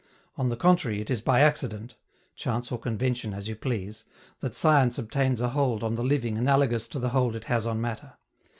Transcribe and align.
On 0.35 0.49
the 0.49 0.55
contrary, 0.57 0.99
it 0.99 1.11
is 1.11 1.21
by 1.21 1.41
accident 1.41 1.95
chance 2.35 2.71
or 2.71 2.79
convention, 2.79 3.35
as 3.35 3.47
you 3.47 3.55
please 3.55 4.03
that 4.39 4.55
science 4.55 4.97
obtains 4.97 5.39
a 5.39 5.49
hold 5.49 5.83
on 5.83 5.93
the 5.93 6.03
living 6.03 6.39
analogous 6.39 6.87
to 6.87 6.97
the 6.97 7.09
hold 7.09 7.35
it 7.35 7.45
has 7.45 7.67
on 7.67 7.79
matter. 7.79 8.13